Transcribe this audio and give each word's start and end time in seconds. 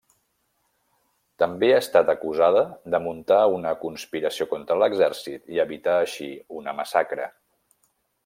També 1.41 1.67
ha 1.73 1.81
estat 1.81 2.07
acusada 2.13 2.63
de 2.95 3.01
muntar 3.03 3.43
una 3.57 3.75
conspiració 3.83 4.49
contra 4.55 4.79
l'exèrcit 4.85 5.53
i 5.57 5.63
evitar 5.65 6.01
així 6.07 6.31
una 6.63 6.77
massacre. 6.83 7.29